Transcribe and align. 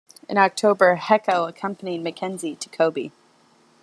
In 0.27 0.39
October, 0.39 0.95
Heco 0.97 1.47
accompanied 1.47 2.01
Mackenzie 2.01 2.55
to 2.55 2.67
Kobe. 2.69 3.11